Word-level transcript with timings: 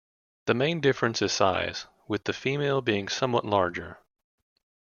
The 0.47 0.55
main 0.55 0.81
difference 0.81 1.21
is 1.21 1.31
size, 1.31 1.85
with 2.07 2.23
the 2.23 2.33
female 2.33 2.81
being 2.81 3.07
somewhat 3.07 3.45
larger. 3.45 3.99